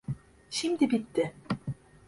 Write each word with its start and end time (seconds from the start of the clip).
Şimdi 0.49 0.89
bitti. 0.91 1.33